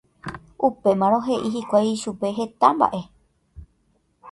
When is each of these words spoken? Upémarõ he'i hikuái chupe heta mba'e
Upémarõ 0.67 1.19
he'i 1.27 1.51
hikuái 1.57 1.93
chupe 2.05 2.33
heta 2.41 2.73
mba'e 2.79 3.03